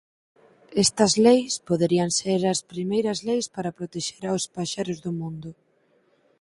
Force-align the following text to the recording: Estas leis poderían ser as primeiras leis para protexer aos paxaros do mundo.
Estas 0.83 1.13
leis 1.25 1.53
poderían 1.69 2.09
ser 2.19 2.41
as 2.53 2.59
primeiras 2.71 3.19
leis 3.27 3.45
para 3.55 3.75
protexer 3.77 4.23
aos 4.27 4.43
paxaros 4.55 4.97
do 5.05 5.11
mundo. 5.19 5.49